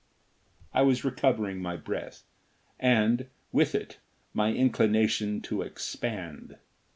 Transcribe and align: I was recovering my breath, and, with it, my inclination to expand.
I 0.73 0.81
was 0.81 1.05
recovering 1.05 1.61
my 1.61 1.77
breath, 1.77 2.23
and, 2.79 3.27
with 3.51 3.75
it, 3.75 3.99
my 4.33 4.51
inclination 4.51 5.41
to 5.41 5.61
expand. 5.61 6.57